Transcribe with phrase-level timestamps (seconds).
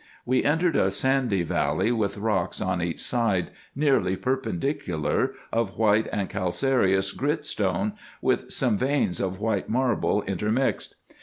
[0.25, 6.27] We entered a sandy valley with rocks on each side nearly perpendicular, of white and
[6.27, 10.95] calcareous grit stone, with some veins of white marble in termixed.